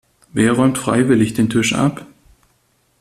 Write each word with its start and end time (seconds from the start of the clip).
Wer 0.33 0.53
räumt 0.53 0.79
freiwillig 0.79 1.35
den 1.35 1.51
Tisch 1.51 1.75
ab? 1.75 2.07